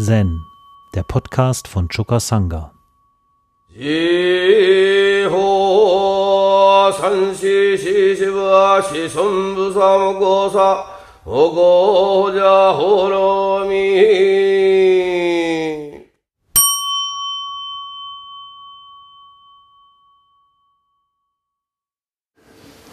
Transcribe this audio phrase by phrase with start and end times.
[0.00, 0.46] Zen,
[0.94, 2.72] der Podcast von Choka Sangha.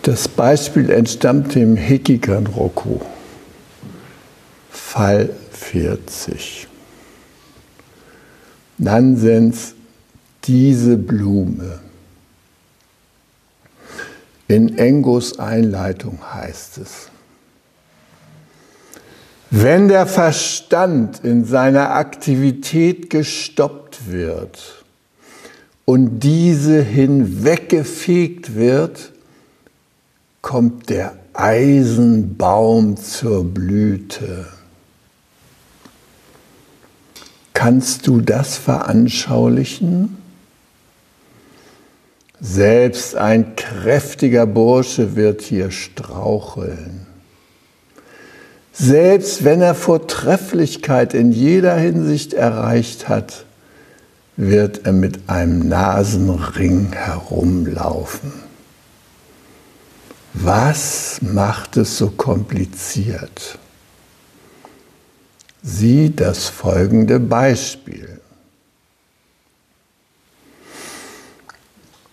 [0.02, 3.00] Das Beispiel entstammt dem Hekigan Roku,
[4.72, 6.68] Fall 40.
[8.78, 9.74] Nansens,
[10.44, 11.80] diese Blume.
[14.48, 17.10] In Engos Einleitung heißt es,
[19.50, 24.84] wenn der Verstand in seiner Aktivität gestoppt wird
[25.86, 29.14] und diese hinweggefegt wird,
[30.42, 34.48] kommt der Eisenbaum zur Blüte.
[37.56, 40.18] Kannst du das veranschaulichen?
[42.42, 47.08] Selbst ein kräftiger Bursche wird hier straucheln.
[48.74, 53.46] Selbst wenn er Vortrefflichkeit in jeder Hinsicht erreicht hat,
[54.36, 58.34] wird er mit einem Nasenring herumlaufen.
[60.34, 63.58] Was macht es so kompliziert?
[65.68, 68.22] Sieh das folgende Beispiel.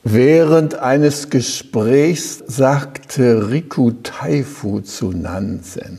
[0.03, 5.98] Während eines Gesprächs sagte Riku Taifu zu Nansen,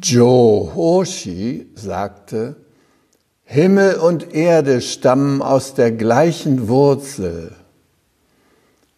[0.00, 2.54] Joe Hoshi sagte,
[3.42, 7.56] Himmel und Erde stammen aus der gleichen Wurzel.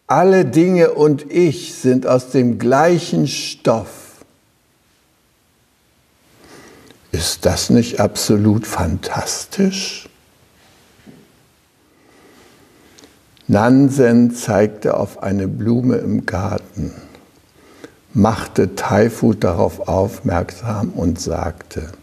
[0.05, 4.04] Alle Dinge und ich sind aus dem gleichen Stoff.
[7.15, 10.09] Ist das nicht absolut fantastisch?
[13.47, 16.91] Nansen zeigte auf eine Blume im Garten,
[18.13, 21.93] machte Taifut darauf aufmerksam und sagte,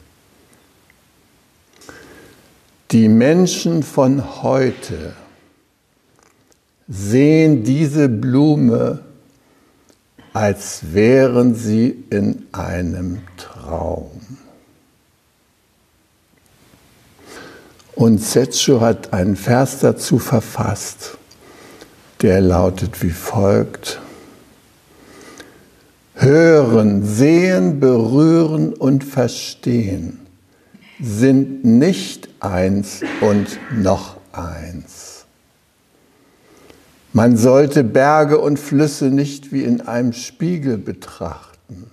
[2.91, 5.13] die Menschen von heute
[6.89, 9.01] sehen diese Blume,
[10.33, 14.23] als wären sie in einem Traum.
[18.03, 21.19] Und Setscho hat einen Vers dazu verfasst,
[22.21, 24.01] der lautet wie folgt.
[26.17, 30.19] Hören, sehen, berühren und verstehen
[31.01, 35.27] sind nicht eins und noch eins.
[37.13, 41.89] Man sollte Berge und Flüsse nicht wie in einem Spiegel betrachten.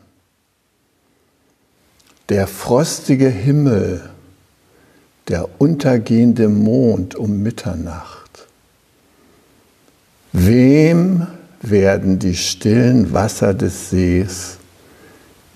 [2.30, 4.10] Der frostige Himmel
[5.30, 8.48] der untergehende Mond um Mitternacht.
[10.34, 11.28] Wem
[11.62, 14.58] werden die stillen Wasser des Sees,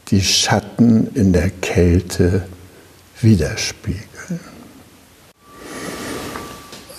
[0.09, 2.43] die Schatten in der Kälte
[3.19, 4.39] widerspiegeln?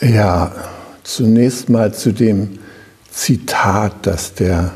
[0.01, 0.53] Ja,
[1.05, 2.59] zunächst mal zu dem
[3.11, 4.73] Zitat, das der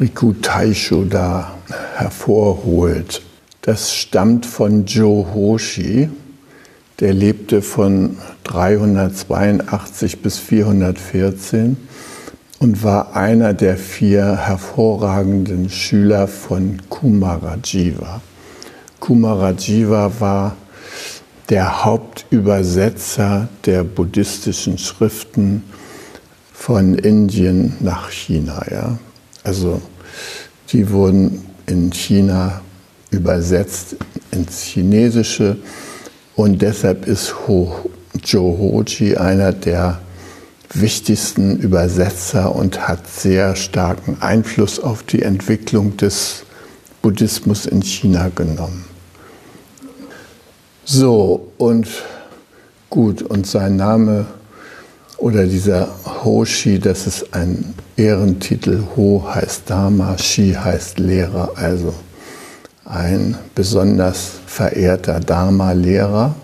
[0.00, 1.58] Riku Taisho da
[1.96, 3.22] hervorholt.
[3.62, 6.08] Das stammt von Joe Hoshi,
[7.00, 11.76] der lebte von 382 bis 414
[12.58, 18.20] und war einer der vier hervorragenden Schüler von Kumarajiva.
[18.98, 20.56] Kumarajiva war
[21.48, 25.62] der Hauptübersetzer der buddhistischen Schriften
[26.52, 28.66] von Indien nach China.
[28.70, 28.98] Ja?
[29.44, 29.80] Also
[30.72, 32.60] die wurden in China
[33.10, 33.96] übersetzt
[34.32, 35.56] ins Chinesische
[36.38, 39.98] und deshalb ist Joe Hoji einer der
[40.72, 46.44] wichtigsten Übersetzer und hat sehr starken Einfluss auf die Entwicklung des
[47.02, 48.84] Buddhismus in China genommen.
[50.84, 51.88] So, und
[52.88, 54.26] gut, und sein Name
[55.16, 55.88] oder dieser
[56.22, 58.84] Hoshi, das ist ein Ehrentitel.
[58.94, 61.92] Ho heißt Dharma, Shi heißt Lehrer, also
[62.88, 66.34] ein besonders verehrter Dharma-Lehrer.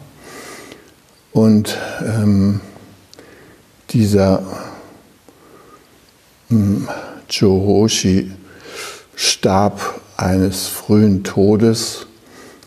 [1.33, 2.61] Und ähm,
[3.91, 4.43] dieser
[6.51, 6.89] ähm,
[7.31, 8.31] Johoshi
[9.17, 12.07] starb eines frühen Todes,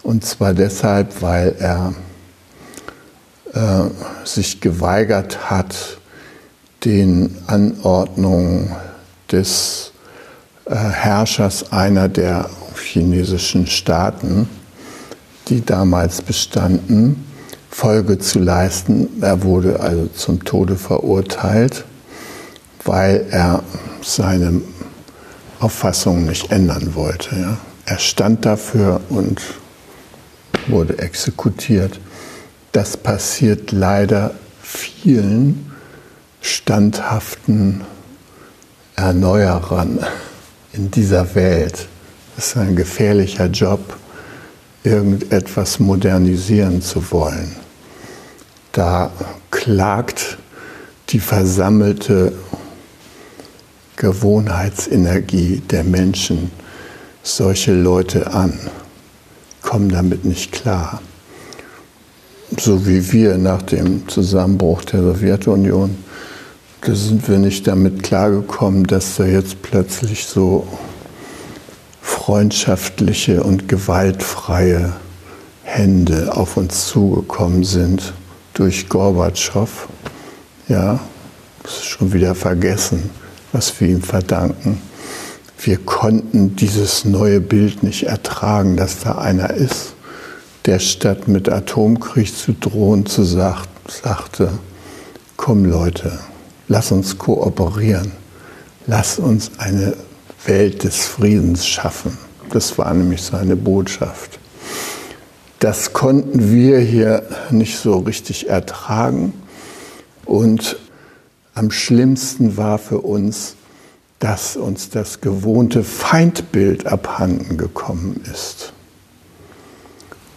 [0.04, 1.94] und zwar deshalb, weil er
[3.54, 5.98] äh, sich geweigert hat,
[6.84, 8.76] den Anordnungen
[9.32, 9.92] des
[10.66, 14.48] äh, Herrschers einer der chinesischen Staaten
[15.50, 17.26] die damals bestanden,
[17.70, 19.22] Folge zu leisten.
[19.22, 21.86] Er wurde also zum Tode verurteilt,
[22.84, 23.64] weil er
[24.02, 24.62] seine
[25.60, 27.36] Auffassung nicht ändern wollte.
[27.36, 27.58] Ja.
[27.86, 29.42] Er stand dafür und
[30.68, 32.00] wurde exekutiert.
[32.72, 34.32] Das passiert leider
[34.62, 35.72] vielen
[36.42, 37.82] standhaften
[38.96, 40.00] Erneuerern
[40.74, 41.88] in dieser Welt.
[42.38, 43.98] Es ist ein gefährlicher Job,
[44.84, 47.56] irgendetwas modernisieren zu wollen.
[48.74, 49.10] Da
[49.50, 50.38] klagt
[51.10, 52.34] die versammelte
[53.96, 56.52] Gewohnheitsenergie der Menschen
[57.24, 58.60] solche Leute an,
[59.64, 61.02] kommen damit nicht klar.
[62.56, 65.98] So wie wir nach dem Zusammenbruch der Sowjetunion,
[66.82, 70.68] da sind wir nicht damit klargekommen, dass da jetzt plötzlich so
[72.08, 74.94] freundschaftliche und gewaltfreie
[75.64, 78.14] Hände auf uns zugekommen sind
[78.54, 79.90] durch Gorbatschow.
[80.70, 81.02] Ja,
[81.64, 83.10] das ist schon wieder vergessen,
[83.52, 84.82] was wir ihm verdanken.
[85.60, 89.94] Wir konnten dieses neue Bild nicht ertragen, dass da einer ist,
[90.66, 94.50] der statt mit Atomkrieg zu drohen, zu sagt, sagte,
[95.36, 96.18] komm Leute,
[96.70, 98.14] lass uns kooperieren,
[98.86, 99.94] lass uns eine
[100.48, 102.18] Welt des Friedens schaffen.
[102.52, 104.40] Das war nämlich seine Botschaft.
[105.60, 109.34] Das konnten wir hier nicht so richtig ertragen.
[110.26, 110.78] Und
[111.54, 113.56] am schlimmsten war für uns,
[114.20, 118.74] dass uns das gewohnte Feindbild abhanden gekommen ist.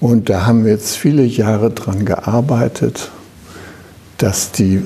[0.00, 3.10] Und da haben wir jetzt viele Jahre dran gearbeitet,
[4.18, 4.82] dass die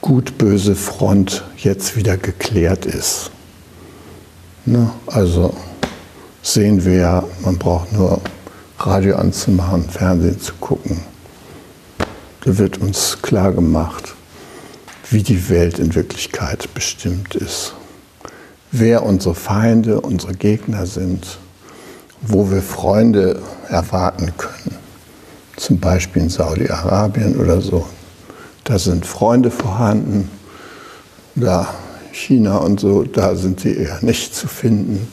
[0.00, 3.30] gut-böse Front jetzt wieder geklärt ist.
[4.66, 4.90] Ne?
[5.06, 5.54] Also
[6.42, 8.20] sehen wir ja, man braucht nur
[8.78, 11.00] Radio anzumachen, Fernsehen zu gucken.
[12.44, 14.14] Da wird uns klar gemacht,
[15.10, 17.74] wie die Welt in Wirklichkeit bestimmt ist.
[18.72, 21.38] Wer unsere Feinde, unsere Gegner sind,
[22.20, 24.76] wo wir Freunde erwarten können.
[25.56, 27.86] Zum Beispiel in Saudi-Arabien oder so.
[28.64, 30.28] Da sind Freunde vorhanden.
[31.36, 31.68] Da
[32.16, 35.06] China und so, da sind sie eher nicht zu finden.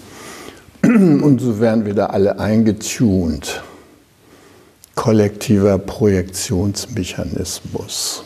[0.84, 3.62] Und so werden wir da alle eingetunt.
[4.96, 8.24] Kollektiver Projektionsmechanismus.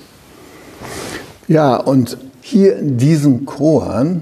[1.47, 4.17] Ja, und hier in diesem Chor,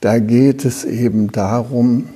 [0.00, 2.08] da geht es eben darum,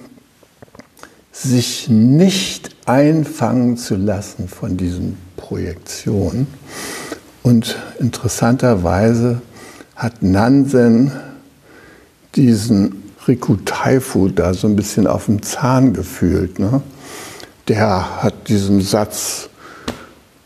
[1.31, 6.49] sich nicht einfangen zu lassen von diesen Projektionen.
[7.43, 9.41] Und interessanterweise
[9.95, 11.13] hat Nansen
[12.37, 16.59] diesen Riku Taifu da so ein bisschen auf dem Zahn gefühlt.
[16.59, 16.83] Ne?
[17.69, 19.49] Der hat diesen Satz,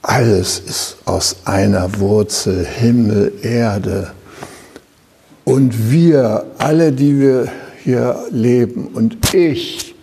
[0.02, 4.12] alles ist aus einer Wurzel, Himmel, Erde.
[5.44, 7.50] Und wir, alle, die wir
[7.82, 9.94] hier leben, und ich,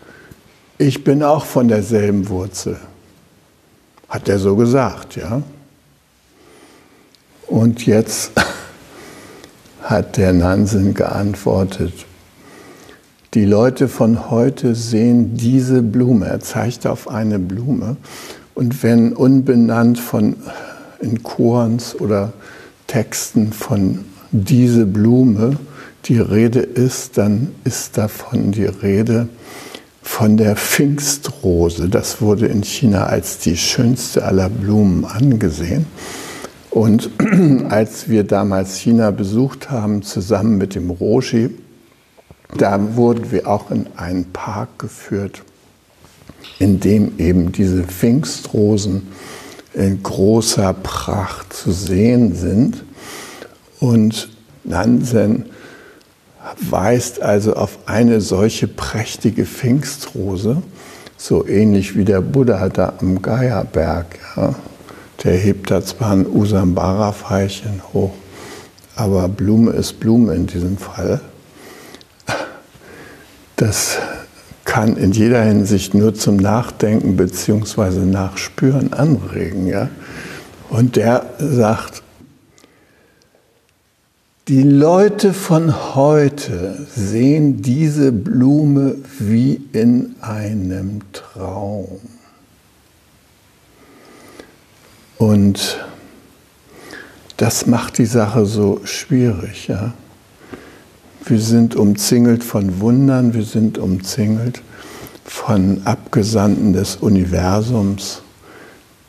[0.78, 2.78] ich bin auch von derselben Wurzel.
[4.10, 5.42] Hat er so gesagt, ja?
[7.48, 8.32] Und jetzt
[9.86, 11.94] hat der Nansen geantwortet,
[13.36, 16.26] die Leute von heute sehen diese Blume.
[16.26, 17.98] Er zeigt auf eine Blume.
[18.54, 20.38] Und wenn unbenannt von
[21.02, 22.34] in Chorens oder
[22.88, 25.58] Texten von diese Blume
[26.06, 29.28] die Rede ist, dann ist davon die Rede
[30.02, 31.90] von der Pfingstrose.
[31.90, 35.88] Das wurde in China als die schönste aller Blumen angesehen.
[36.76, 37.10] Und
[37.70, 41.52] als wir damals China besucht haben, zusammen mit dem Roshi,
[42.58, 45.44] da wurden wir auch in einen Park geführt,
[46.60, 49.08] in dem eben diese Pfingstrosen
[49.74, 52.84] in großer Pracht zu sehen sind.
[53.80, 54.28] Und
[54.66, 55.46] Nansen
[56.60, 60.62] weist also auf eine solche prächtige Pfingstrose,
[61.16, 64.20] so ähnlich wie der Buddha da am Gaya-Berg.
[64.36, 64.56] Ja.
[65.26, 68.14] Der hebt da zwar ein Usambara-Veilchen hoch,
[68.96, 71.20] aber Blume ist Blume in diesem Fall.
[73.56, 73.98] Das
[74.66, 78.06] kann in jeder Hinsicht nur zum Nachdenken bzw.
[78.06, 79.68] Nachspüren anregen.
[79.68, 79.90] Ja?
[80.70, 82.04] Und der sagt,
[84.48, 92.00] die Leute von heute sehen diese Blume wie in einem Traum.
[95.26, 95.84] Und
[97.38, 99.68] das macht die Sache so schwierig.
[99.68, 99.96] Ja?
[101.26, 104.62] Wir sind umzingelt von Wundern, wir sind umzingelt
[105.26, 108.22] von Abgesandten des Universums,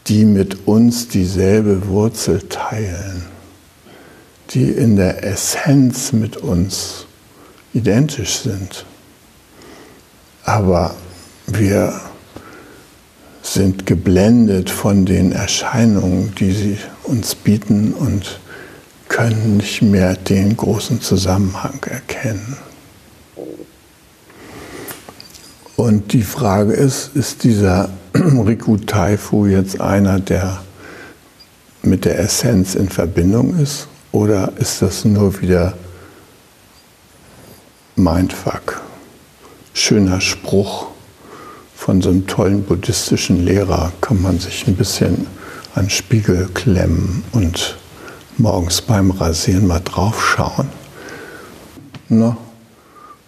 [0.07, 3.25] die mit uns dieselbe Wurzel teilen,
[4.53, 7.05] die in der Essenz mit uns
[7.75, 8.87] identisch sind.
[10.47, 10.95] Aber
[11.47, 12.01] wir
[13.47, 18.41] sind geblendet von den Erscheinungen, die sie uns bieten und
[19.09, 22.57] können nicht mehr den großen Zusammenhang erkennen.
[25.77, 30.63] Und die Frage ist, ist dieser Riku Taifu jetzt einer, der
[31.83, 33.87] mit der Essenz in Verbindung ist?
[34.11, 35.75] Oder ist das nur wieder
[37.95, 38.83] Mindfuck?
[39.73, 40.96] Schöner Spruch
[41.87, 45.29] von so einem tollen buddhistischen Lehrer kann man sich ein bisschen
[45.77, 47.77] an Spiegel klemmen und
[48.39, 50.69] morgens beim Rasieren mal draufschauen.
[52.09, 52.37] Na,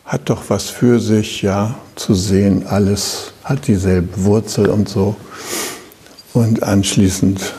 [0.05, 5.15] hat doch was für sich, ja, zu sehen, alles hat dieselbe Wurzel und so.
[6.33, 7.55] Und anschließend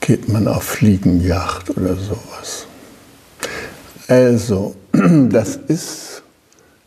[0.00, 2.66] geht man auf Fliegenjacht oder sowas.
[4.08, 6.22] Also, das ist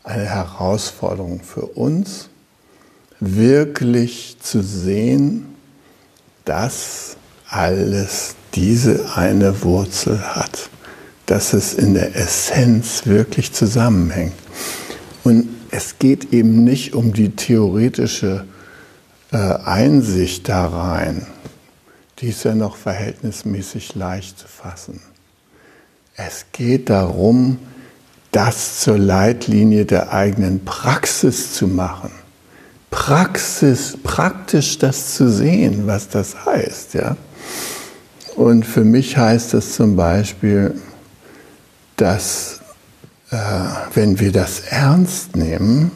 [0.04, 2.28] eine Herausforderung für uns,
[3.26, 5.46] wirklich zu sehen,
[6.44, 7.16] dass
[7.48, 10.70] alles diese eine Wurzel hat,
[11.26, 14.34] dass es in der Essenz wirklich zusammenhängt.
[15.22, 18.44] Und es geht eben nicht um die theoretische
[19.32, 21.26] äh, Einsicht da rein,
[22.20, 25.00] die ist ja noch verhältnismäßig leicht zu fassen.
[26.16, 27.58] Es geht darum,
[28.30, 32.10] das zur Leitlinie der eigenen Praxis zu machen.
[32.94, 37.16] Praxis, praktisch das zu sehen, was das heißt, ja.
[38.36, 40.80] Und für mich heißt das zum Beispiel,
[41.96, 42.60] dass
[43.30, 43.36] äh,
[43.94, 45.90] wenn wir das ernst nehmen,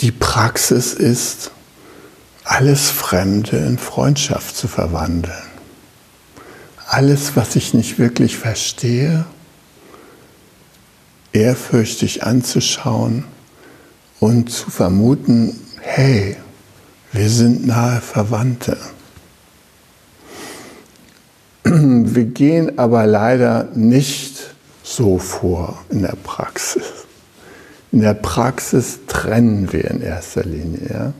[0.00, 1.50] die Praxis ist,
[2.42, 5.50] alles Fremde in Freundschaft zu verwandeln.
[6.86, 9.26] Alles, was ich nicht wirklich verstehe,
[11.34, 13.24] ehrfürchtig anzuschauen
[14.22, 16.36] und zu vermuten, hey,
[17.10, 18.76] wir sind nahe Verwandte.
[21.64, 26.84] Wir gehen aber leider nicht so vor in der Praxis.
[27.90, 30.88] In der Praxis trennen wir in erster Linie.
[30.88, 31.12] Ja?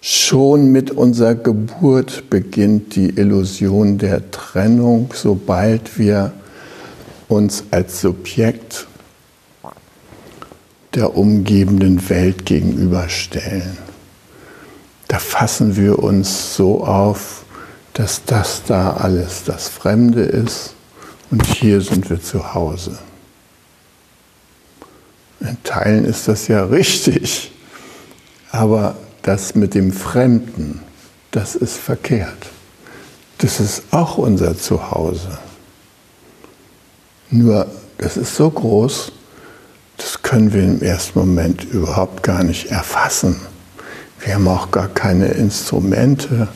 [0.00, 6.32] Schon mit unserer Geburt beginnt die Illusion der Trennung, sobald wir
[7.28, 8.87] uns als Subjekt
[10.98, 13.78] der umgebenden Welt gegenüberstellen.
[15.06, 17.44] Da fassen wir uns so auf,
[17.94, 20.74] dass das da alles das Fremde ist
[21.30, 22.98] und hier sind wir zu Hause.
[25.38, 27.52] In Teilen ist das ja richtig,
[28.50, 30.80] aber das mit dem Fremden,
[31.30, 32.48] das ist verkehrt.
[33.38, 35.38] Das ist auch unser Zuhause.
[37.30, 39.12] Nur, das ist so groß,
[39.98, 43.36] das können wir im ersten Moment überhaupt gar nicht erfassen.
[44.20, 46.48] Wir haben auch gar keine Instrumente,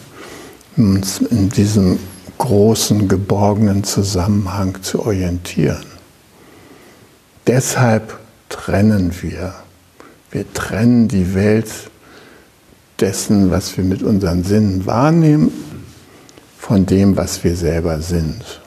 [0.76, 1.98] uns in diesem
[2.38, 5.84] großen, geborgenen Zusammenhang zu orientieren.
[7.46, 8.18] Deshalb
[8.48, 9.54] trennen wir.
[10.30, 11.68] Wir trennen die Welt
[13.00, 15.52] dessen, was wir mit unseren Sinnen wahrnehmen,
[16.58, 18.60] von dem, was wir selber sind.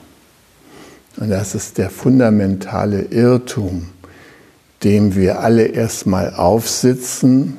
[1.16, 3.88] Und das ist der fundamentale Irrtum,
[4.82, 7.56] dem wir alle erstmal aufsitzen,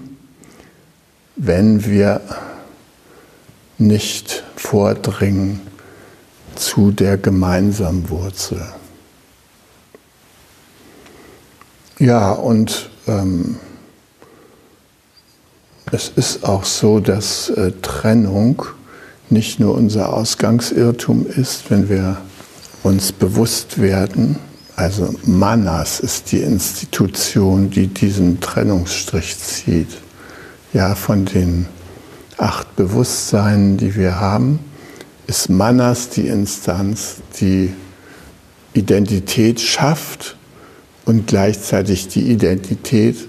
[1.35, 2.21] wenn wir
[3.77, 5.61] nicht vordringen
[6.55, 8.65] zu der gemeinsamen Wurzel.
[11.99, 13.57] Ja, und ähm,
[15.91, 18.63] es ist auch so, dass äh, Trennung
[19.29, 22.17] nicht nur unser Ausgangsirrtum ist, wenn wir
[22.83, 24.37] uns bewusst werden.
[24.77, 29.87] Also Manas ist die Institution, die diesen Trennungsstrich zieht.
[30.71, 31.65] Ja, von den
[32.37, 34.59] acht Bewusstseinen, die wir haben,
[35.25, 37.73] ist Manas die Instanz, die
[38.73, 40.37] Identität schafft
[41.05, 43.27] und gleichzeitig die Identität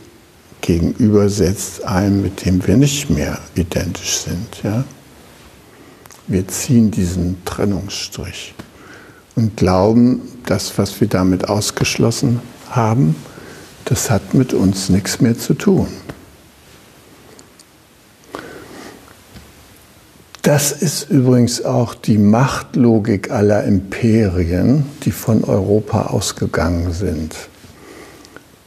[0.61, 4.63] gegenübersetzt einem, mit dem wir nicht mehr identisch sind.
[4.63, 4.85] Ja?
[6.27, 8.53] Wir ziehen diesen Trennungsstrich
[9.39, 12.41] und glauben, das, was wir damit ausgeschlossen
[12.71, 13.15] haben,
[13.85, 15.87] das hat mit uns nichts mehr zu tun.
[20.43, 27.37] Das ist übrigens auch die Machtlogik aller Imperien, die von Europa ausgegangen sind.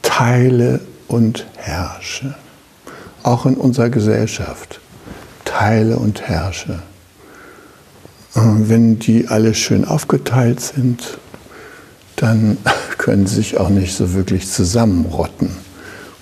[0.00, 2.34] Teile und herrsche.
[3.22, 4.80] Auch in unserer Gesellschaft.
[5.44, 6.80] Teile und herrsche.
[8.34, 11.18] Wenn die alle schön aufgeteilt sind,
[12.16, 12.56] dann
[12.98, 15.50] können sie sich auch nicht so wirklich zusammenrotten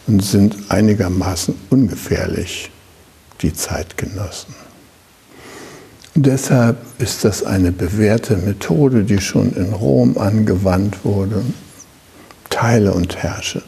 [0.07, 2.71] und sind einigermaßen ungefährlich,
[3.43, 4.55] die Zeitgenossen.
[6.17, 11.43] Deshalb ist das eine bewährte Methode, die schon in Rom angewandt wurde.
[12.51, 13.63] Teile und herrsche.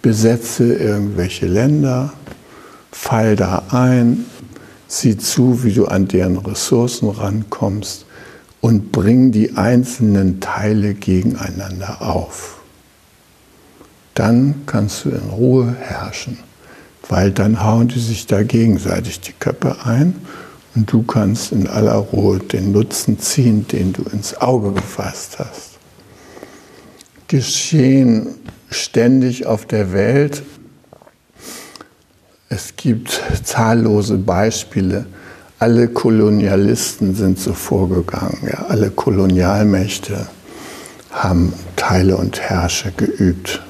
[0.00, 2.14] Besetze irgendwelche Länder,
[2.90, 4.24] fall da ein,
[4.88, 8.06] sieh zu, wie du an deren Ressourcen rankommst
[8.60, 12.60] und bring die einzelnen Teile gegeneinander auf.
[14.14, 16.38] Dann kannst du in Ruhe herrschen,
[17.08, 20.16] weil dann hauen die sich da gegenseitig die Köpfe ein
[20.74, 25.78] und du kannst in aller Ruhe den Nutzen ziehen, den du ins Auge gefasst hast.
[27.28, 28.36] Geschehen
[28.70, 30.42] ständig auf der Welt.
[32.48, 35.06] Es gibt zahllose Beispiele.
[35.58, 38.38] Alle Kolonialisten sind so vorgegangen.
[38.46, 38.66] Ja.
[38.68, 40.28] Alle Kolonialmächte
[41.10, 43.62] haben Teile und Herrsche geübt,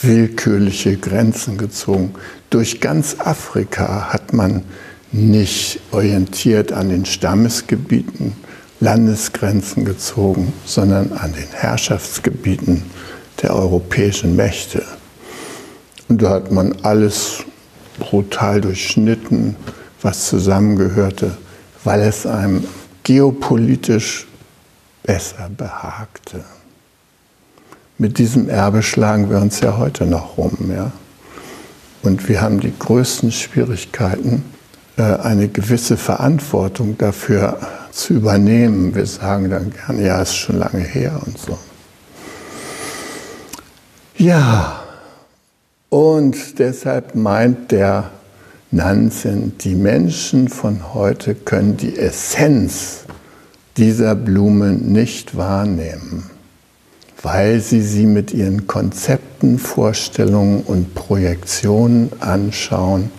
[0.00, 2.14] willkürliche Grenzen gezogen.
[2.50, 4.64] Durch ganz Afrika hat man
[5.12, 8.32] nicht orientiert an den Stammesgebieten
[8.80, 12.82] Landesgrenzen gezogen, sondern an den Herrschaftsgebieten
[13.40, 14.82] der europäischen Mächte.
[16.08, 17.44] Und da hat man alles
[17.98, 19.56] brutal durchschnitten,
[20.02, 21.36] was zusammengehörte,
[21.84, 22.64] weil es einem
[23.02, 24.26] geopolitisch
[25.02, 26.44] besser behagte.
[27.98, 30.70] Mit diesem Erbe schlagen wir uns ja heute noch rum.
[30.70, 30.92] Ja?
[32.02, 34.44] Und wir haben die größten Schwierigkeiten,
[34.96, 37.58] äh, eine gewisse Verantwortung dafür
[37.92, 38.94] zu übernehmen.
[38.94, 41.58] Wir sagen dann gerne, ja, ist schon lange her und so.
[44.18, 44.82] Ja,
[45.88, 48.10] und deshalb meint der
[48.70, 53.04] Nansen, die Menschen von heute können die Essenz
[53.76, 56.30] dieser Blumen nicht wahrnehmen,
[57.22, 63.10] weil sie sie mit ihren Konzepten, Vorstellungen und Projektionen anschauen,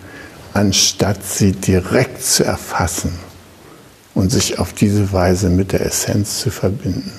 [0.52, 3.12] anstatt sie direkt zu erfassen
[4.14, 7.12] und sich auf diese Weise mit der Essenz zu verbinden.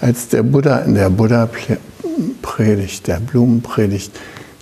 [0.00, 4.12] Als der Buddha in der Buddha-Predigt, der Blumenpredigt,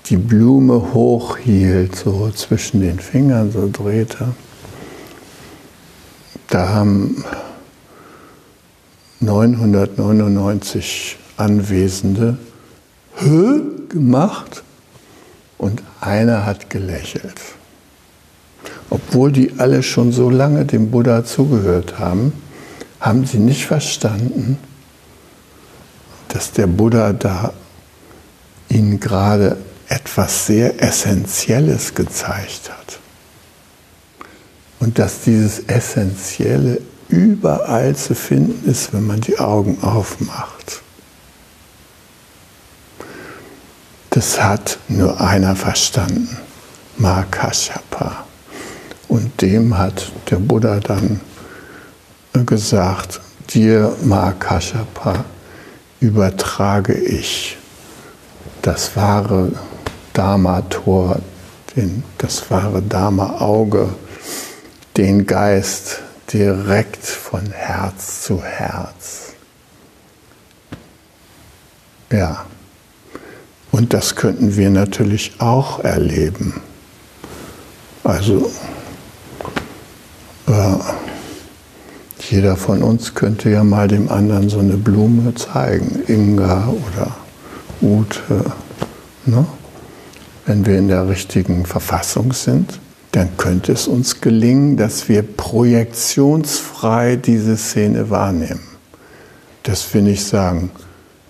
[0.07, 4.35] die Blume hochhielt, so zwischen den Fingern, so drehte,
[6.49, 7.25] da haben
[9.21, 12.37] 999 Anwesende
[13.17, 13.63] Hö?
[13.89, 14.63] gemacht
[15.59, 17.41] und einer hat gelächelt.
[18.91, 22.33] Obwohl die alle schon so lange dem Buddha zugehört haben,
[23.01, 24.59] haben sie nicht verstanden,
[26.29, 27.53] dass der Buddha da
[28.69, 29.57] ihnen gerade
[29.89, 32.99] etwas sehr Essentielles gezeigt hat.
[34.81, 40.83] Und dass dieses Essentielle überall zu finden ist, wenn man die Augen aufmacht.
[44.11, 46.37] Das hat nur einer verstanden,
[46.97, 48.25] Makashapa.
[49.09, 51.21] Und dem hat der Buddha dann
[52.47, 53.21] gesagt,
[53.51, 55.25] dir Mahakashapa
[56.01, 57.57] übertrage ich
[58.63, 59.53] das wahre
[60.15, 61.21] Dharma-Tor,
[62.19, 63.89] das wahre Dharma-Auge,
[64.97, 66.01] den Geist
[66.33, 69.35] direkt von Herz zu Herz.
[72.11, 72.47] Ja,
[73.73, 76.61] und das könnten wir natürlich auch erleben.
[78.05, 78.51] Also
[80.47, 80.77] äh,
[82.31, 87.17] jeder von uns könnte ja mal dem anderen so eine Blume zeigen, Inga oder
[87.81, 88.53] Ute.
[89.27, 89.45] Ne?
[90.47, 92.79] Wenn wir in der richtigen Verfassung sind,
[93.13, 98.61] dann könnte es uns gelingen, dass wir projektionsfrei diese Szene wahrnehmen.
[99.63, 100.71] Dass wir nicht sagen,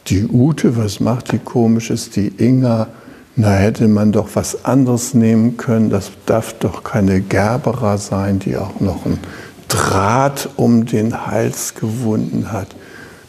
[0.09, 2.88] die Ute, was macht die komisches, die Inga,
[3.37, 5.90] na hätte man doch was anderes nehmen können.
[5.90, 9.18] Das darf doch keine Gerberer sein, die auch noch einen
[9.68, 12.68] Draht um den Hals gewunden hat.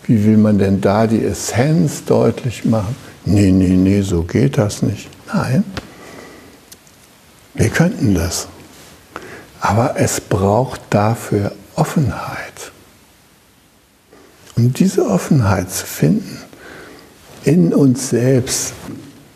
[0.06, 2.96] Wie will man denn da die Essenz deutlich machen?
[3.26, 5.10] Nee, nee, nee, so geht das nicht.
[5.34, 5.64] Nein,
[7.54, 8.48] wir könnten das.
[9.60, 12.72] Aber es braucht dafür Offenheit.
[14.56, 16.40] Um diese Offenheit zu finden,
[17.44, 18.74] in uns selbst,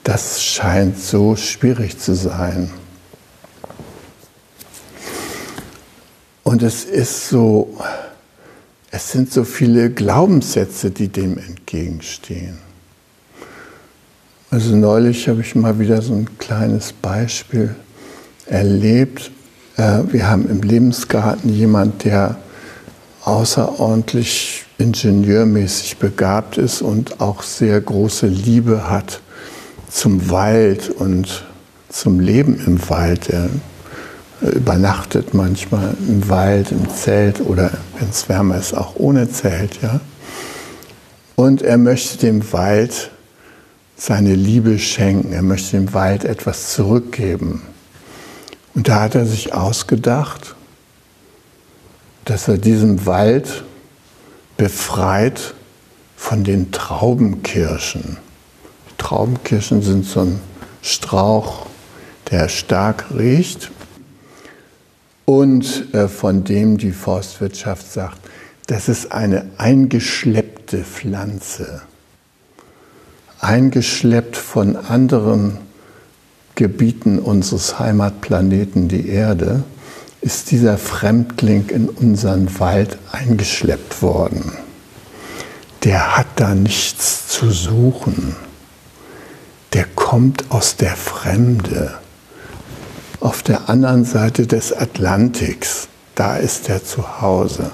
[0.04, 2.72] das scheint so schwierig zu sein.
[6.44, 7.78] Und es ist so,
[8.92, 12.69] es sind so viele Glaubenssätze, die dem entgegenstehen.
[14.52, 17.76] Also neulich habe ich mal wieder so ein kleines Beispiel
[18.48, 19.30] erlebt.
[19.78, 22.38] Äh, wir haben im Lebensgarten jemand, der
[23.26, 29.22] außerordentlich ingenieurmäßig begabt ist und auch sehr große Liebe hat
[29.88, 31.46] zum Wald und
[31.90, 33.30] zum Leben im Wald.
[33.30, 33.50] Er
[34.42, 39.80] übernachtet manchmal im Wald, im Zelt oder wenn es wärmer ist, auch ohne Zelt.
[39.84, 40.00] Ja?
[41.36, 43.12] Und er möchte dem Wald
[44.00, 45.34] seine Liebe schenken.
[45.34, 47.62] Er möchte dem Wald etwas zurückgeben.
[48.74, 50.56] Und da hat er sich ausgedacht,
[52.24, 53.64] dass er diesen Wald
[54.56, 55.54] befreit
[56.16, 58.18] von den Traubenkirschen.
[58.90, 60.40] Die Traubenkirschen sind so ein
[60.82, 61.66] Strauch,
[62.32, 63.72] der stark riecht
[65.26, 68.20] und äh, von dem die Forstwirtschaft sagt,
[68.68, 71.82] das ist eine eingeschleppte Pflanze
[73.40, 75.58] eingeschleppt von anderen
[76.56, 79.64] Gebieten unseres Heimatplaneten, die Erde,
[80.22, 84.52] ist dieser Fremdling in unseren Wald eingeschleppt worden.
[85.84, 88.36] Der hat da nichts zu suchen.
[89.72, 91.94] Der kommt aus der Fremde.
[93.22, 97.72] Auf der anderen Seite des Atlantiks, da ist er zu Hause,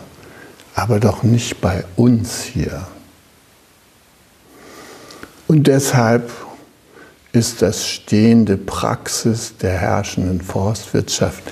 [0.75, 2.85] aber doch nicht bei uns hier.
[5.47, 6.31] Und deshalb
[7.31, 11.43] ist das stehende Praxis der herrschenden Forstwirtschaft,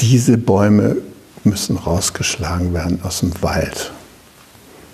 [0.00, 0.96] diese Bäume
[1.44, 3.92] müssen rausgeschlagen werden aus dem Wald,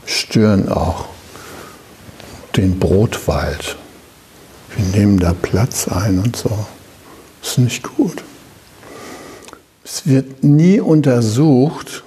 [0.06, 1.06] stören auch
[2.56, 3.76] den Brotwald.
[4.76, 6.66] Wir nehmen da Platz ein und so.
[7.42, 8.22] Ist nicht gut.
[9.84, 12.04] Es wird nie untersucht,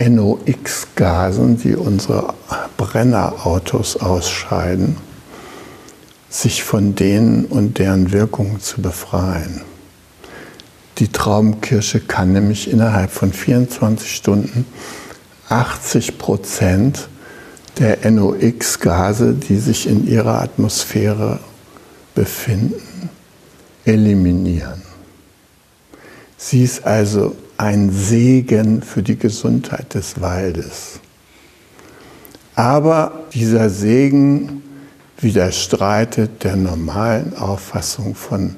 [0.00, 2.34] NOx-Gasen, die unsere
[2.76, 4.96] Brennerautos ausscheiden,
[6.28, 9.62] sich von denen und deren Wirkungen zu befreien.
[10.98, 14.66] Die Traubenkirsche kann nämlich innerhalb von 24 Stunden
[15.48, 17.08] 80 Prozent
[17.78, 21.38] der NOx-Gase, die sich in ihrer Atmosphäre
[22.16, 22.93] befinden,
[23.84, 24.82] eliminieren.
[26.36, 31.00] Sie ist also ein Segen für die Gesundheit des Waldes.
[32.54, 34.62] Aber dieser Segen
[35.18, 38.56] widerstreitet der normalen Auffassung von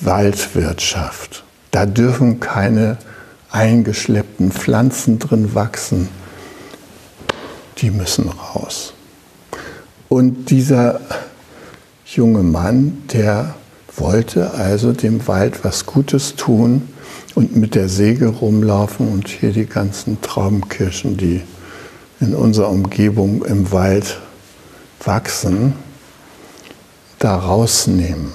[0.00, 1.44] Waldwirtschaft.
[1.70, 2.98] Da dürfen keine
[3.50, 6.08] eingeschleppten Pflanzen drin wachsen.
[7.78, 8.94] Die müssen raus.
[10.08, 11.00] Und dieser
[12.06, 13.54] junge Mann, der
[14.00, 16.88] wollte also dem Wald was Gutes tun
[17.34, 21.42] und mit der Säge rumlaufen und hier die ganzen Traumkirschen, die
[22.20, 24.20] in unserer Umgebung im Wald
[25.04, 25.74] wachsen,
[27.18, 28.32] da rausnehmen.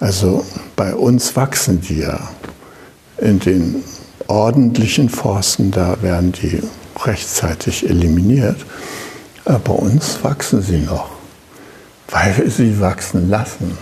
[0.00, 0.44] Also
[0.76, 2.28] bei uns wachsen die ja.
[3.18, 3.82] In den
[4.26, 6.60] ordentlichen Forsten, da werden die
[7.04, 8.66] rechtzeitig eliminiert.
[9.44, 11.10] Aber bei uns wachsen sie noch
[12.14, 13.76] weil wir sie wachsen lassen.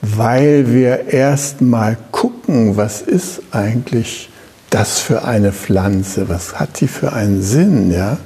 [0.00, 4.30] Weil wir erstmal gucken, was ist eigentlich
[4.70, 8.16] das für eine Pflanze, was hat die für einen Sinn, ja?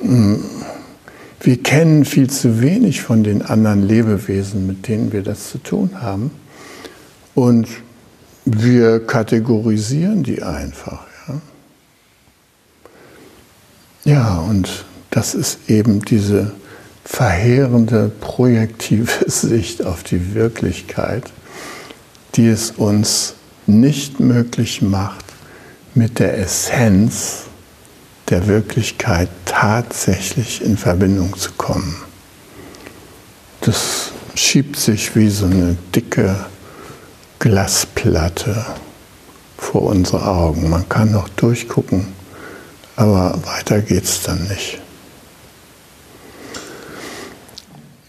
[0.00, 0.42] Hm.
[1.42, 6.02] Wir kennen viel zu wenig von den anderen Lebewesen, mit denen wir das zu tun
[6.02, 6.32] haben.
[7.34, 7.68] Und
[8.44, 11.06] wir kategorisieren die einfach.
[11.28, 11.40] Ja,
[14.04, 16.52] ja und das ist eben diese
[17.10, 21.24] verheerende projektive Sicht auf die Wirklichkeit,
[22.36, 23.34] die es uns
[23.66, 25.24] nicht möglich macht,
[25.92, 27.46] mit der Essenz
[28.28, 31.96] der Wirklichkeit tatsächlich in Verbindung zu kommen.
[33.62, 36.36] Das schiebt sich wie so eine dicke
[37.40, 38.64] Glasplatte
[39.58, 40.70] vor unsere Augen.
[40.70, 42.06] Man kann noch durchgucken,
[42.94, 44.80] aber weiter geht es dann nicht.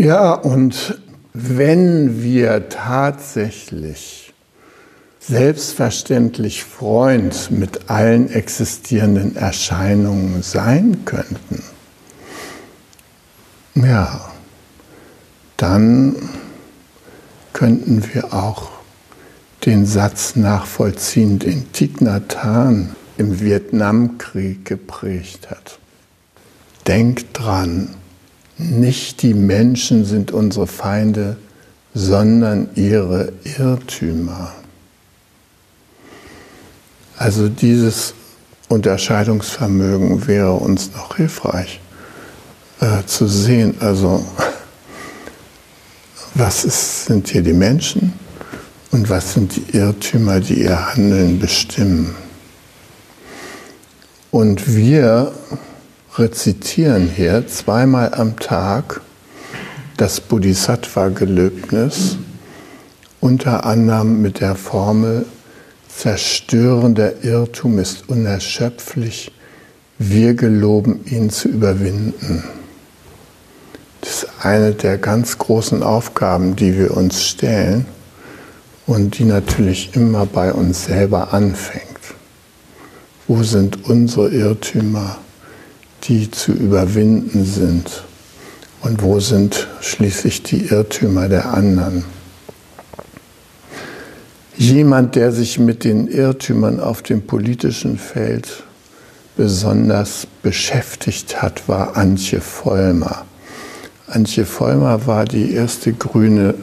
[0.04, 1.00] Ja, und
[1.32, 4.34] wenn wir tatsächlich
[5.20, 11.62] selbstverständlich Freund mit allen existierenden Erscheinungen sein könnten,
[13.76, 14.32] ja,
[15.58, 16.16] dann
[17.54, 18.72] könnten wir auch
[19.68, 25.78] den Satz nachvollziehen, den Thich Nhat Hanh im Vietnamkrieg geprägt hat.
[26.88, 28.01] Denkt dran,
[28.70, 31.38] nicht die Menschen sind unsere Feinde,
[31.94, 34.54] sondern ihre Irrtümer.
[37.18, 38.14] Also dieses
[38.70, 41.82] Unterscheidungsvermögen wäre uns noch hilfreich
[42.80, 43.76] äh, zu sehen.
[43.80, 44.26] Also
[46.34, 48.14] was ist, sind hier die Menschen
[48.92, 52.16] und was sind die Irrtümer, die ihr Handeln bestimmen.
[54.32, 55.34] Und wir
[56.18, 59.02] rezitieren hier zweimal am Tag
[59.96, 62.18] das Bodhisattva-Gelöbnis,
[63.20, 65.26] unter anderem mit der Formel,
[65.88, 69.32] zerstörender Irrtum ist unerschöpflich,
[70.00, 72.44] wir geloben ihn zu überwinden.
[74.02, 77.86] Das ist eine der ganz großen Aufgaben, die wir uns stellen
[78.88, 81.86] und die natürlich immer bei uns selber anfängt.
[83.28, 85.18] Wo sind unsere Irrtümer,
[86.04, 88.04] die zu überwinden sind?
[88.82, 92.04] Und wo sind schließlich die Irrtümer der anderen?
[94.58, 98.64] Jemand, der sich mit den Irrtümern auf dem politischen Feld
[99.38, 103.26] besonders beschäftigt hat, war Antje Vollmer.
[104.08, 106.54] Antje Vollmer war die erste grüne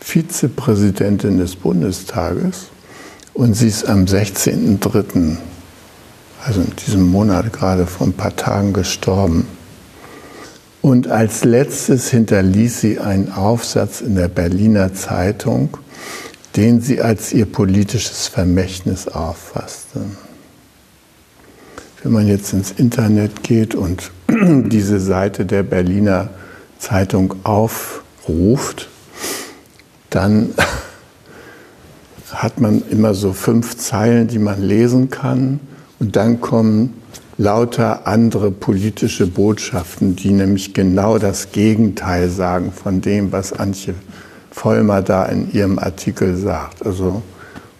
[0.00, 2.68] Vizepräsidentin des Bundestages
[3.34, 5.36] und sie ist am 16.03.,
[6.46, 9.48] also in diesem Monat gerade vor ein paar Tagen gestorben.
[10.80, 15.76] Und als letztes hinterließ sie einen Aufsatz in der Berliner Zeitung,
[16.54, 20.02] den sie als ihr politisches Vermächtnis auffasste.
[22.02, 26.30] Wenn man jetzt ins Internet geht und diese Seite der Berliner
[26.78, 28.88] Zeitung aufruft,
[30.10, 30.50] dann
[32.32, 35.58] hat man immer so fünf Zeilen, die man lesen kann.
[35.98, 36.94] Und dann kommen
[37.38, 43.94] lauter andere politische Botschaften, die nämlich genau das Gegenteil sagen von dem, was Antje
[44.50, 46.84] Vollmer da in ihrem Artikel sagt.
[46.84, 47.22] Also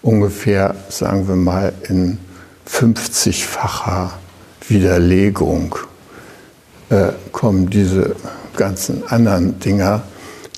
[0.03, 2.19] ungefähr, sagen wir mal, in
[2.69, 4.11] 50-facher
[4.67, 5.75] Widerlegung
[6.89, 8.15] äh, kommen diese
[8.55, 10.03] ganzen anderen Dinger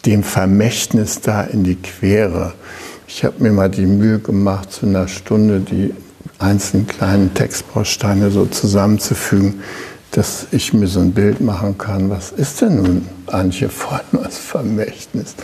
[0.06, 2.54] dem Vermächtnis da in die Quere.
[3.08, 5.93] Ich habe mir mal die Mühe gemacht, zu einer Stunde die
[6.39, 9.62] einzelnen kleinen Textbausteine so zusammenzufügen,
[10.12, 15.36] dass ich mir so ein Bild machen kann, was ist denn nun Antje Vollmers Vermächtnis?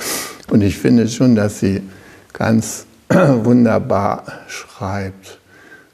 [0.50, 1.84] Und ich finde schon, dass sie
[2.34, 5.40] ganz wunderbar schreibt.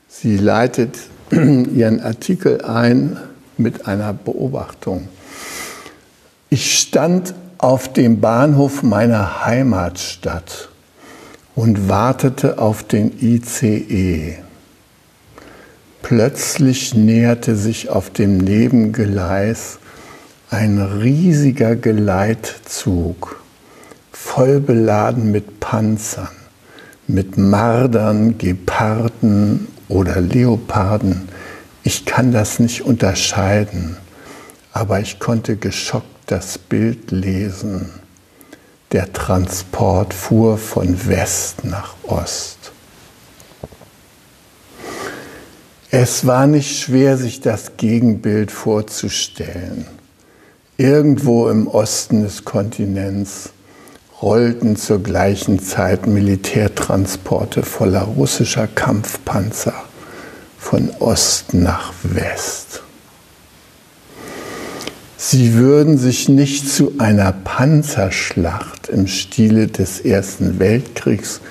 [0.08, 0.98] Sie leitet
[1.32, 3.18] ihren Artikel ein
[3.58, 5.10] mit einer Beobachtung.
[6.50, 10.70] Ich stand auf dem Bahnhof meiner Heimatstadt
[11.56, 14.38] und wartete auf den ICE.
[16.02, 19.80] Plötzlich näherte sich auf dem Nebengeleis
[20.50, 23.42] ein riesiger Geleitzug,
[24.12, 26.28] voll beladen mit Panzern,
[27.08, 31.30] mit Mardern, Geparden oder Leoparden.
[31.84, 33.98] Ich kann das nicht unterscheiden,
[34.74, 37.90] aber ich konnte geschockt das Bild lesen.
[38.92, 42.72] Der Transport fuhr von West nach Ost.
[45.94, 49.86] Es war nicht schwer, sich das Gegenbild vorzustellen.
[50.78, 53.50] Irgendwo im Osten des Kontinents
[54.22, 59.74] rollten zur gleichen Zeit Militärtransporte voller russischer Kampfpanzer
[60.58, 62.84] von Ost nach West.
[65.18, 71.42] Sie würden sich nicht zu einer Panzerschlacht im Stile des Ersten Weltkriegs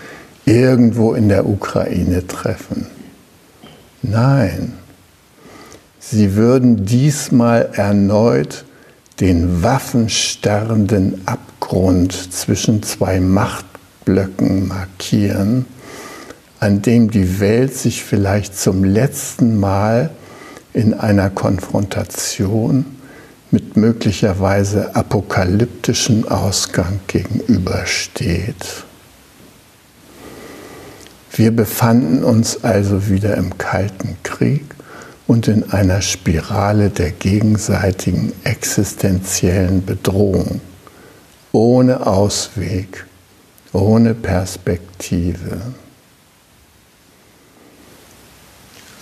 [0.46, 2.86] irgendwo in der Ukraine treffen.
[4.02, 4.74] Nein,
[5.98, 8.64] sie würden diesmal erneut
[9.20, 13.20] den waffenstarrenden Abgrund zwischen zwei
[14.04, 15.66] Blöcken markieren,
[16.58, 20.10] an dem die Welt sich vielleicht zum letzten Mal
[20.72, 22.84] in einer Konfrontation
[23.50, 28.84] mit möglicherweise apokalyptischem Ausgang gegenübersteht.
[31.32, 34.64] Wir befanden uns also wieder im Kalten Krieg
[35.28, 40.60] und in einer Spirale der gegenseitigen existenziellen Bedrohung,
[41.52, 43.06] ohne Ausweg,
[43.72, 45.60] ohne Perspektive.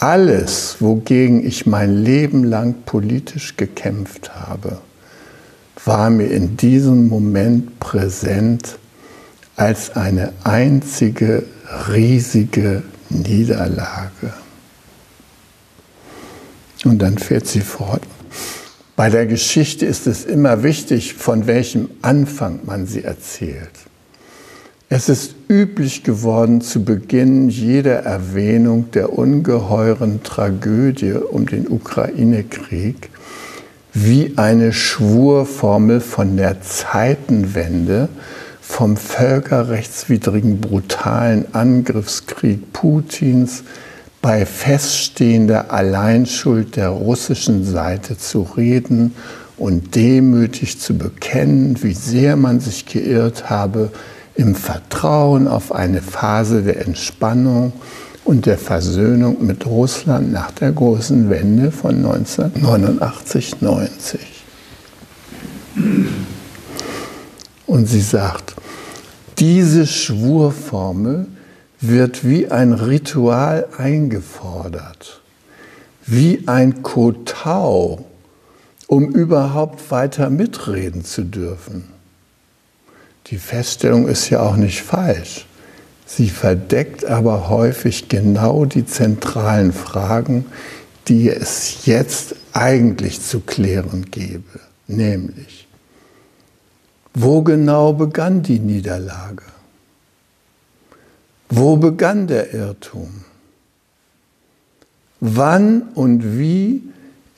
[0.01, 4.79] Alles, wogegen ich mein Leben lang politisch gekämpft habe,
[5.85, 8.79] war mir in diesem Moment präsent
[9.57, 11.45] als eine einzige
[11.89, 14.33] riesige Niederlage.
[16.85, 18.03] Und dann fährt sie fort.
[18.97, 23.71] Bei der Geschichte ist es immer wichtig, von welchem Anfang man sie erzählt.
[24.89, 33.11] Es ist üblich geworden, zu Beginn jeder Erwähnung der ungeheuren Tragödie um den Ukraine-Krieg
[33.93, 38.09] wie eine Schwurformel von der Zeitenwende,
[38.69, 43.65] vom völkerrechtswidrigen, brutalen Angriffskrieg Putins
[44.21, 49.15] bei feststehender Alleinschuld der russischen Seite zu reden
[49.57, 53.91] und demütig zu bekennen, wie sehr man sich geirrt habe,
[54.35, 57.73] im Vertrauen auf eine Phase der Entspannung
[58.25, 64.19] und der Versöhnung mit Russland nach der großen Wende von 1989-90.
[67.69, 68.55] Und sie sagt,
[69.39, 71.27] diese Schwurformel
[71.81, 75.21] wird wie ein Ritual eingefordert,
[76.07, 78.07] wie ein Kotau,
[78.87, 81.85] um überhaupt weiter mitreden zu dürfen.
[83.27, 85.45] Die Feststellung ist ja auch nicht falsch.
[86.07, 90.47] Sie verdeckt aber häufig genau die zentralen Fragen,
[91.07, 94.61] die es jetzt eigentlich zu klären gäbe.
[94.87, 95.68] Nämlich,
[97.15, 99.45] wo genau begann die Niederlage?
[101.49, 103.25] Wo begann der Irrtum?
[105.21, 106.83] Wann und wie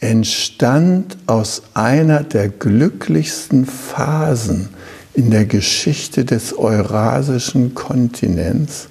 [0.01, 4.69] entstand aus einer der glücklichsten Phasen
[5.15, 8.89] in der Geschichte des eurasischen Kontinents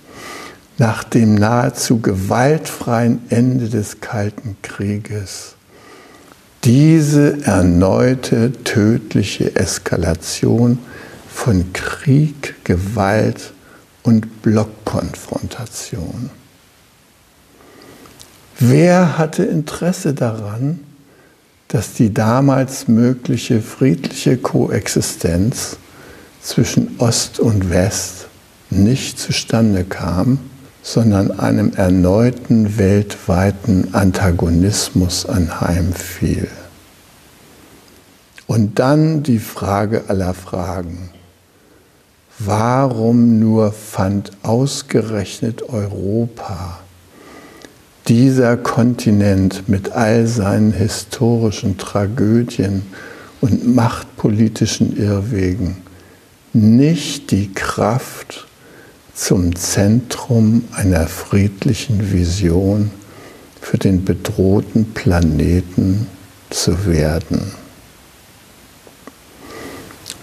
[0.77, 5.55] nach dem nahezu gewaltfreien Ende des Kalten Krieges
[6.63, 10.79] diese erneute tödliche Eskalation
[11.31, 13.53] von Krieg, Gewalt
[14.03, 16.29] und Blockkonfrontation.
[18.59, 20.81] Wer hatte Interesse daran,
[21.69, 25.77] dass die damals mögliche friedliche Koexistenz
[26.41, 28.27] zwischen Ost und West
[28.69, 30.39] nicht zustande kam,
[30.93, 36.47] sondern einem erneuten weltweiten Antagonismus anheimfiel.
[38.47, 41.11] Und dann die Frage aller Fragen.
[42.39, 46.79] Warum nur fand ausgerechnet Europa,
[48.07, 52.81] dieser Kontinent mit all seinen historischen Tragödien
[53.41, 55.77] und machtpolitischen Irrwegen,
[56.51, 58.48] nicht die Kraft
[59.19, 62.89] zum Zentrum einer friedlichen Vision
[63.59, 66.07] für den bedrohten Planeten
[66.49, 67.51] zu werden.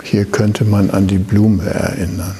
[0.02, 2.37] Hier könnte man an die Blume erinnern.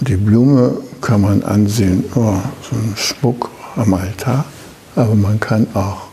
[0.00, 4.44] Die Blume kann man ansehen, oh, so ein Schmuck am Altar,
[4.96, 6.08] aber man kann auch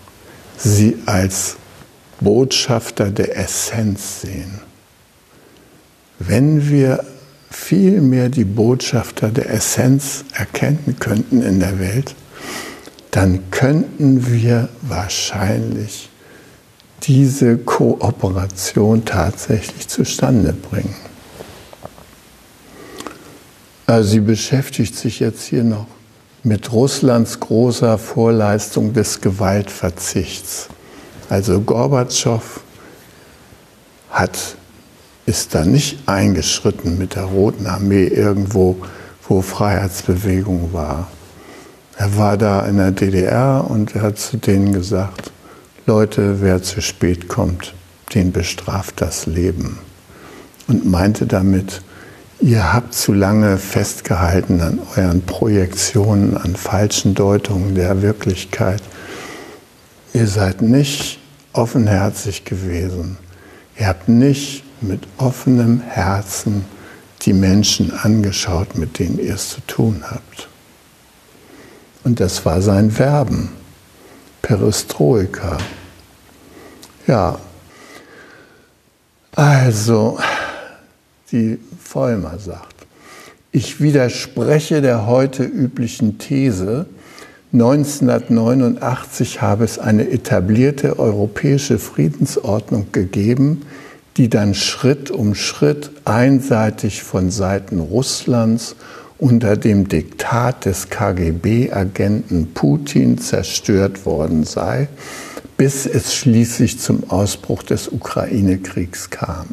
[0.58, 1.58] sie als
[2.22, 4.62] Botschafter der Essenz sehen.
[6.20, 7.04] Wenn wir
[7.50, 12.16] vielmehr die Botschafter der Essenz erkennen könnten in der Welt,
[13.12, 16.10] dann könnten wir wahrscheinlich
[17.04, 20.96] diese Kooperation tatsächlich zustande bringen.
[23.86, 25.88] Also sie beschäftigt sich jetzt hier noch
[26.44, 30.70] mit Russlands großer Vorleistung des Gewaltverzichts.
[31.30, 32.62] Also Gorbatschow
[34.10, 34.56] hat
[35.26, 38.78] ist da nicht eingeschritten mit der Roten Armee irgendwo,
[39.28, 41.08] wo Freiheitsbewegung war.
[41.98, 45.32] Er war da in der DDR und er hat zu denen gesagt,
[45.86, 47.74] Leute, wer zu spät kommt,
[48.14, 49.80] den bestraft das Leben.
[50.68, 51.82] Und meinte damit,
[52.42, 58.82] ihr habt zu lange festgehalten an euren Projektionen, an falschen Deutungen der Wirklichkeit.
[60.14, 61.20] Ihr seid nicht
[61.54, 63.18] offenherzig gewesen.
[63.78, 66.66] Ihr habt nicht mit offenem Herzen
[67.24, 70.48] die Menschen angeschaut, mit denen ihr es zu tun habt.
[72.04, 73.50] Und das war sein Verben,
[74.42, 75.58] Perestroika.
[77.08, 77.40] Ja,
[79.36, 80.18] also,
[81.32, 82.86] die Vollmer sagt,
[83.52, 86.86] ich widerspreche der heute üblichen These,
[87.54, 93.62] 1989 habe es eine etablierte europäische Friedensordnung gegeben,
[94.18, 98.76] die dann Schritt um Schritt einseitig von Seiten Russlands
[99.18, 104.88] unter dem Diktat des KGB-Agenten Putin zerstört worden sei,
[105.58, 109.48] bis es schließlich zum Ausbruch des Ukraine-Kriegs kam.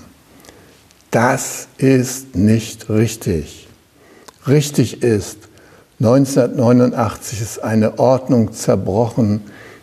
[1.10, 3.68] Das ist nicht richtig.
[4.48, 5.38] Richtig ist,
[6.04, 9.40] 1989 ist eine Ordnung zerbrochen,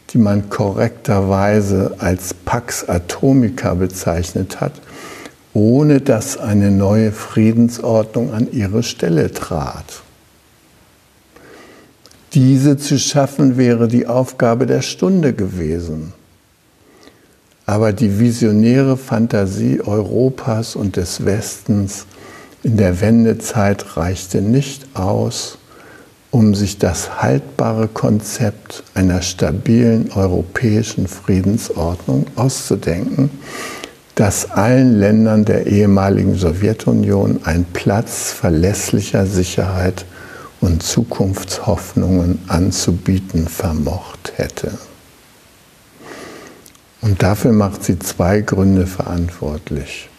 [0.10, 4.74] die man korrekterweise als Pax Atomica bezeichnet hat,
[5.54, 10.02] ohne dass eine neue Friedensordnung an ihre Stelle trat.
[12.34, 16.12] Diese zu schaffen wäre die Aufgabe der Stunde gewesen.
[17.66, 22.08] Aber die visionäre Fantasie Europas und des Westens
[22.62, 25.59] in der Wendezeit reichte nicht aus,
[26.32, 33.32] um sich das haltbare Konzept einer stabilen europäischen Friedensordnung auszudenken,
[34.16, 40.06] das allen Ländern der ehemaligen Sowjetunion einen Platz verlässlicher Sicherheit
[40.62, 44.78] und Zukunftshoffnungen anzubieten vermocht hätte.
[47.02, 50.10] Und dafür macht sie zwei Gründe verantwortlich.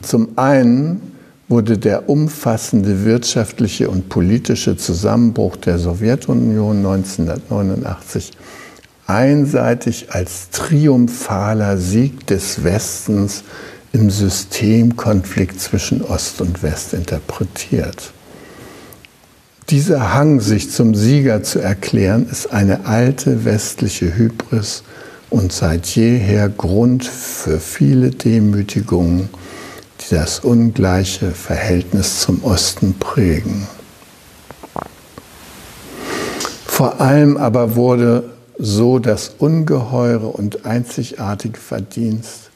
[0.00, 1.15] Zum einen
[1.48, 8.32] wurde der umfassende wirtschaftliche und politische Zusammenbruch der Sowjetunion 1989
[9.06, 13.44] einseitig als triumphaler Sieg des Westens
[13.92, 18.12] im Systemkonflikt zwischen Ost und West interpretiert.
[19.70, 24.82] Dieser Hang, sich zum Sieger zu erklären, ist eine alte westliche Hybris
[25.30, 29.28] und seit jeher Grund für viele Demütigungen
[30.08, 33.66] die das ungleiche Verhältnis zum Osten prägen.
[36.66, 38.24] Vor allem aber wurde
[38.58, 42.50] so das ungeheure und einzigartige Verdienst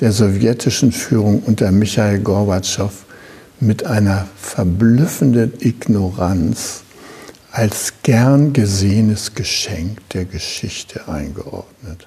[0.00, 2.92] der sowjetischen Führung unter Michael Gorbatschow
[3.60, 6.82] mit einer verblüffenden Ignoranz
[7.50, 12.06] als gern gesehenes Geschenk der Geschichte eingeordnet.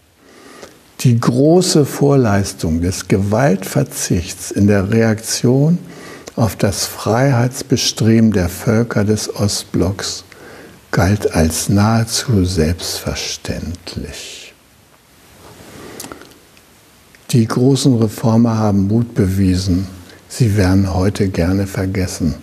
[1.01, 5.77] Die große Vorleistung des Gewaltverzichts in der Reaktion
[6.35, 10.25] auf das Freiheitsbestreben der Völker des Ostblocks
[10.91, 14.53] galt als nahezu selbstverständlich.
[17.31, 19.87] Die großen Reformer haben Mut bewiesen,
[20.27, 22.35] sie werden heute gerne vergessen.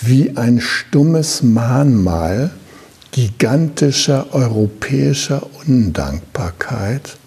[0.00, 2.52] Wie ein stummes Mahnmal
[3.10, 7.18] gigantischer europäischer Undankbarkeit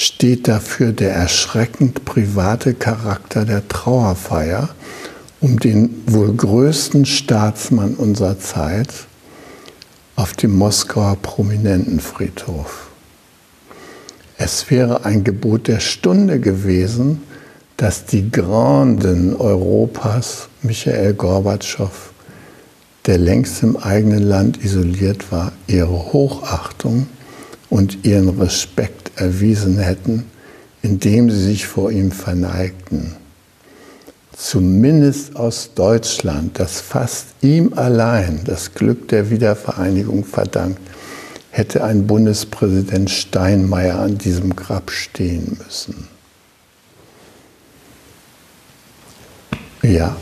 [0.00, 4.70] steht dafür der erschreckend private Charakter der Trauerfeier
[5.42, 8.88] um den wohl größten Staatsmann unserer Zeit
[10.16, 12.88] auf dem Moskauer Prominentenfriedhof.
[14.38, 17.20] Es wäre ein Gebot der Stunde gewesen,
[17.76, 22.12] dass die Granden Europas, Michael Gorbatschow,
[23.04, 27.06] der längst im eigenen Land isoliert war, ihre Hochachtung
[27.68, 30.24] und ihren Respekt erwiesen hätten,
[30.82, 33.16] indem sie sich vor ihm verneigten.
[34.36, 40.80] Zumindest aus Deutschland, das fast ihm allein das Glück der Wiedervereinigung verdankt,
[41.50, 46.08] hätte ein Bundespräsident Steinmeier an diesem Grab stehen müssen.
[49.82, 50.16] Ja,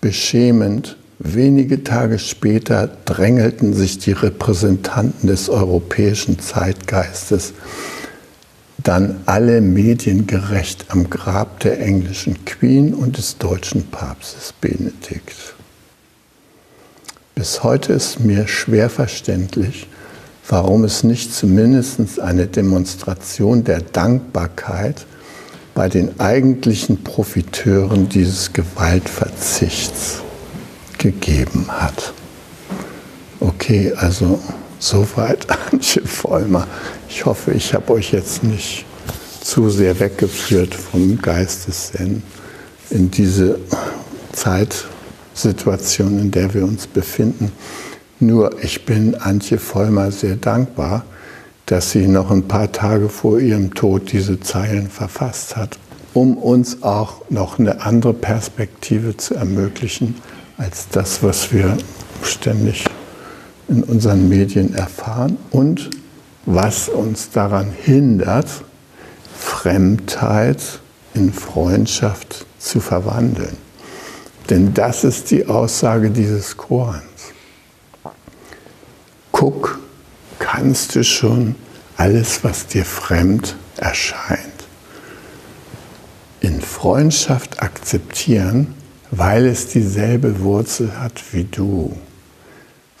[0.00, 7.54] beschämend Wenige Tage später drängelten sich die Repräsentanten des europäischen Zeitgeistes
[8.86, 15.54] dann alle mediengerecht am Grab der englischen Queen und des deutschen Papstes Benedikt.
[17.34, 19.88] Bis heute ist mir schwer verständlich,
[20.48, 25.06] warum es nicht zumindest eine Demonstration der Dankbarkeit
[25.74, 30.22] bei den eigentlichen Profiteuren dieses Gewaltverzichts
[30.98, 32.12] gegeben hat.
[33.40, 34.40] Okay, also
[34.78, 36.66] soweit Antje Vollmer.
[37.08, 38.84] Ich hoffe, ich habe euch jetzt nicht
[39.40, 42.22] zu sehr weggeführt vom Geisteszen
[42.90, 43.58] in diese
[44.32, 47.52] Zeitsituation, in der wir uns befinden.
[48.18, 51.04] Nur ich bin Antje Vollmer sehr dankbar,
[51.66, 55.78] dass sie noch ein paar Tage vor ihrem Tod diese Zeilen verfasst hat.
[56.16, 60.14] um uns auch noch eine andere Perspektive zu ermöglichen
[60.56, 61.76] als das, was wir
[62.22, 62.86] ständig
[63.68, 65.90] in unseren Medien erfahren und
[66.46, 68.48] was uns daran hindert,
[69.36, 70.80] Fremdheit
[71.14, 73.56] in Freundschaft zu verwandeln.
[74.48, 77.02] Denn das ist die Aussage dieses Korans.
[79.32, 79.80] Guck,
[80.38, 81.56] kannst du schon
[81.96, 84.40] alles, was dir fremd erscheint,
[86.40, 88.75] in Freundschaft akzeptieren,
[89.16, 91.96] weil es dieselbe Wurzel hat wie du,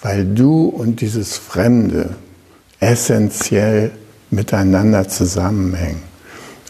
[0.02, 2.16] weil du und dieses Fremde
[2.80, 3.90] essentiell
[4.30, 6.02] miteinander zusammenhängen.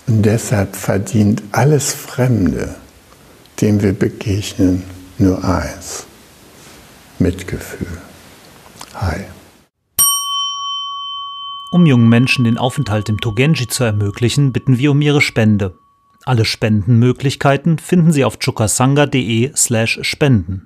[0.08, 2.74] Und deshalb verdient alles Fremde,
[3.60, 4.82] dem wir begegnen,
[5.18, 6.06] nur eins.
[7.18, 7.98] Mitgefühl.
[8.94, 9.20] Hi.
[11.70, 15.78] Um jungen Menschen den Aufenthalt im Togenji zu ermöglichen, bitten wir um ihre Spende.
[16.26, 20.65] Alle Spendenmöglichkeiten finden Sie auf chukasanga.de slash spenden.